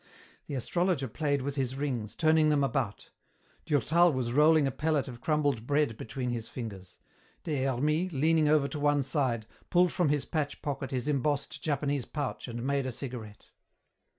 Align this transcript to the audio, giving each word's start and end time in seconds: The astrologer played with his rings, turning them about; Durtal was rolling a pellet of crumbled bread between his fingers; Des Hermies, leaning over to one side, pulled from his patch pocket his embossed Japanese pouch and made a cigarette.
The 0.47 0.55
astrologer 0.55 1.07
played 1.07 1.43
with 1.43 1.53
his 1.57 1.75
rings, 1.75 2.15
turning 2.15 2.49
them 2.49 2.63
about; 2.63 3.11
Durtal 3.67 4.11
was 4.11 4.33
rolling 4.33 4.65
a 4.65 4.71
pellet 4.71 5.07
of 5.07 5.21
crumbled 5.21 5.67
bread 5.67 5.95
between 5.95 6.31
his 6.31 6.49
fingers; 6.49 6.97
Des 7.43 7.63
Hermies, 7.65 8.11
leaning 8.11 8.47
over 8.49 8.67
to 8.69 8.79
one 8.79 9.03
side, 9.03 9.45
pulled 9.69 9.91
from 9.91 10.09
his 10.09 10.25
patch 10.25 10.63
pocket 10.63 10.89
his 10.89 11.07
embossed 11.07 11.61
Japanese 11.61 12.05
pouch 12.05 12.47
and 12.47 12.63
made 12.65 12.87
a 12.87 12.91
cigarette. 12.91 13.51